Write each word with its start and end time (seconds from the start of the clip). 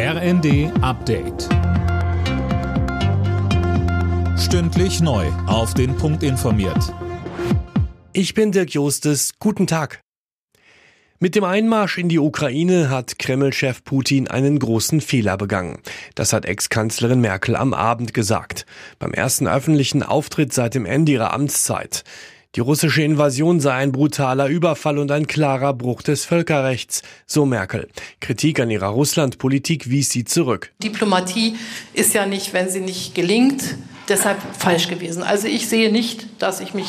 RND 0.00 0.70
Update. 0.80 1.48
Stündlich 4.38 5.00
neu. 5.00 5.26
Auf 5.48 5.74
den 5.74 5.96
Punkt 5.96 6.22
informiert. 6.22 6.94
Ich 8.12 8.32
bin 8.32 8.52
Dirk 8.52 8.70
Jostes. 8.70 9.32
Guten 9.40 9.66
Tag. 9.66 10.00
Mit 11.18 11.34
dem 11.34 11.42
Einmarsch 11.42 11.98
in 11.98 12.08
die 12.08 12.20
Ukraine 12.20 12.90
hat 12.90 13.18
Kreml-Chef 13.18 13.82
Putin 13.82 14.28
einen 14.28 14.60
großen 14.60 15.00
Fehler 15.00 15.36
begangen. 15.36 15.80
Das 16.14 16.32
hat 16.32 16.46
Ex-Kanzlerin 16.46 17.20
Merkel 17.20 17.56
am 17.56 17.74
Abend 17.74 18.14
gesagt. 18.14 18.66
Beim 19.00 19.12
ersten 19.12 19.48
öffentlichen 19.48 20.04
Auftritt 20.04 20.52
seit 20.52 20.76
dem 20.76 20.86
Ende 20.86 21.10
ihrer 21.10 21.32
Amtszeit. 21.32 22.04
Die 22.54 22.60
russische 22.60 23.02
Invasion 23.02 23.60
sei 23.60 23.74
ein 23.74 23.92
brutaler 23.92 24.46
Überfall 24.46 24.96
und 24.96 25.12
ein 25.12 25.26
klarer 25.26 25.74
Bruch 25.74 26.00
des 26.00 26.24
Völkerrechts, 26.24 27.02
so 27.26 27.44
Merkel. 27.44 27.88
Kritik 28.20 28.58
an 28.58 28.70
ihrer 28.70 28.86
Russlandpolitik 28.86 29.90
wies 29.90 30.08
sie 30.08 30.24
zurück. 30.24 30.72
Diplomatie 30.82 31.56
ist 31.92 32.14
ja 32.14 32.24
nicht, 32.24 32.54
wenn 32.54 32.70
sie 32.70 32.80
nicht 32.80 33.14
gelingt, 33.14 33.76
deshalb 34.08 34.38
falsch 34.58 34.88
gewesen. 34.88 35.22
Also 35.22 35.46
ich 35.46 35.68
sehe 35.68 35.92
nicht, 35.92 36.42
dass 36.42 36.60
ich 36.60 36.72
mich 36.72 36.88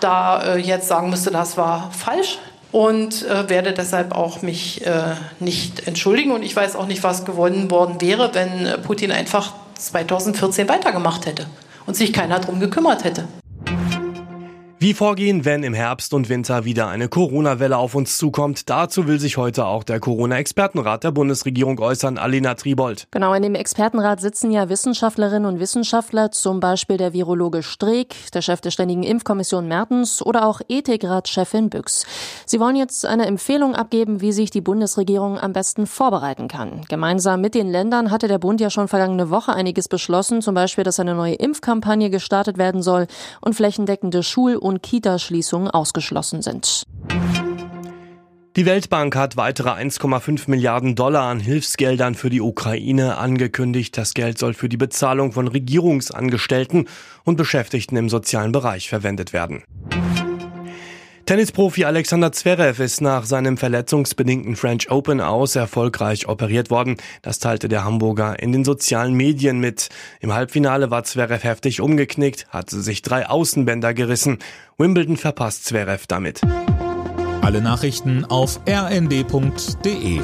da 0.00 0.56
äh, 0.56 0.58
jetzt 0.58 0.88
sagen 0.88 1.08
müsste, 1.08 1.30
das 1.30 1.56
war 1.56 1.90
falsch 1.92 2.38
und 2.70 3.26
äh, 3.26 3.48
werde 3.48 3.72
deshalb 3.72 4.12
auch 4.12 4.42
mich 4.42 4.84
äh, 4.86 5.14
nicht 5.38 5.86
entschuldigen. 5.86 6.30
Und 6.30 6.42
ich 6.42 6.54
weiß 6.54 6.76
auch 6.76 6.86
nicht, 6.86 7.02
was 7.02 7.24
gewonnen 7.24 7.70
worden 7.70 8.02
wäre, 8.02 8.34
wenn 8.34 8.66
äh, 8.66 8.76
Putin 8.76 9.12
einfach 9.12 9.54
2014 9.78 10.68
weitergemacht 10.68 11.24
hätte 11.24 11.46
und 11.86 11.96
sich 11.96 12.12
keiner 12.12 12.38
drum 12.38 12.60
gekümmert 12.60 13.04
hätte. 13.04 13.26
Wie 14.82 14.94
vorgehen, 14.94 15.44
wenn 15.44 15.62
im 15.62 15.74
Herbst 15.74 16.14
und 16.14 16.30
Winter 16.30 16.64
wieder 16.64 16.88
eine 16.88 17.08
Corona-Welle 17.08 17.76
auf 17.76 17.94
uns 17.94 18.16
zukommt? 18.16 18.70
Dazu 18.70 19.06
will 19.06 19.20
sich 19.20 19.36
heute 19.36 19.66
auch 19.66 19.84
der 19.84 20.00
Corona-Expertenrat 20.00 21.04
der 21.04 21.10
Bundesregierung 21.10 21.78
äußern. 21.78 22.16
Alina 22.16 22.54
Tribold. 22.54 23.06
Genau, 23.10 23.34
in 23.34 23.42
dem 23.42 23.54
Expertenrat 23.54 24.22
sitzen 24.22 24.50
ja 24.50 24.70
Wissenschaftlerinnen 24.70 25.44
und 25.44 25.60
Wissenschaftler, 25.60 26.30
zum 26.30 26.60
Beispiel 26.60 26.96
der 26.96 27.12
Virologe 27.12 27.62
Streeck, 27.62 28.14
der 28.32 28.40
Chef 28.40 28.62
der 28.62 28.70
Ständigen 28.70 29.02
Impfkommission 29.02 29.68
Mertens 29.68 30.24
oder 30.24 30.46
auch 30.46 30.62
Ethikrat-Chefin 30.66 31.68
Büchs. 31.68 32.06
Sie 32.46 32.58
wollen 32.58 32.76
jetzt 32.76 33.04
eine 33.04 33.26
Empfehlung 33.26 33.74
abgeben, 33.74 34.22
wie 34.22 34.32
sich 34.32 34.48
die 34.48 34.62
Bundesregierung 34.62 35.38
am 35.38 35.52
besten 35.52 35.86
vorbereiten 35.86 36.48
kann. 36.48 36.86
Gemeinsam 36.88 37.42
mit 37.42 37.54
den 37.54 37.68
Ländern 37.68 38.10
hatte 38.10 38.28
der 38.28 38.38
Bund 38.38 38.62
ja 38.62 38.70
schon 38.70 38.88
vergangene 38.88 39.28
Woche 39.28 39.52
einiges 39.52 39.88
beschlossen, 39.88 40.40
zum 40.40 40.54
Beispiel, 40.54 40.84
dass 40.84 40.98
eine 40.98 41.14
neue 41.14 41.34
Impfkampagne 41.34 42.08
gestartet 42.08 42.56
werden 42.56 42.80
soll 42.80 43.08
und 43.42 43.54
flächendeckende 43.54 44.22
Schul- 44.22 44.56
und 44.70 44.82
Kitaschließungen 44.82 45.68
ausgeschlossen 45.68 46.40
sind. 46.40 46.84
Die 48.56 48.66
Weltbank 48.66 49.14
hat 49.14 49.36
weitere 49.36 49.70
1,5 49.70 50.50
Milliarden 50.50 50.94
Dollar 50.94 51.24
an 51.30 51.40
Hilfsgeldern 51.40 52.14
für 52.14 52.30
die 52.30 52.40
Ukraine 52.40 53.16
angekündigt. 53.16 53.96
Das 53.96 54.12
Geld 54.14 54.38
soll 54.38 54.54
für 54.54 54.68
die 54.68 54.76
Bezahlung 54.76 55.32
von 55.32 55.48
Regierungsangestellten 55.48 56.88
und 57.24 57.36
Beschäftigten 57.36 57.96
im 57.96 58.08
sozialen 58.08 58.52
Bereich 58.52 58.88
verwendet 58.88 59.32
werden. 59.32 59.62
Tennisprofi 61.30 61.84
Alexander 61.84 62.32
Zverev 62.32 62.82
ist 62.82 63.00
nach 63.00 63.24
seinem 63.24 63.56
verletzungsbedingten 63.56 64.56
French 64.56 64.90
Open 64.90 65.20
aus 65.20 65.54
erfolgreich 65.54 66.26
operiert 66.26 66.70
worden. 66.70 66.96
Das 67.22 67.38
teilte 67.38 67.68
der 67.68 67.84
Hamburger 67.84 68.42
in 68.42 68.50
den 68.50 68.64
sozialen 68.64 69.14
Medien 69.14 69.60
mit. 69.60 69.90
Im 70.18 70.34
Halbfinale 70.34 70.90
war 70.90 71.04
Zverev 71.04 71.44
heftig 71.44 71.80
umgeknickt, 71.80 72.48
hatte 72.48 72.80
sich 72.80 73.02
drei 73.02 73.28
Außenbänder 73.28 73.94
gerissen. 73.94 74.40
Wimbledon 74.76 75.16
verpasst 75.16 75.66
Zverev 75.66 76.08
damit. 76.08 76.40
Alle 77.42 77.60
Nachrichten 77.60 78.24
auf 78.24 78.58
rnd.de 78.68 80.22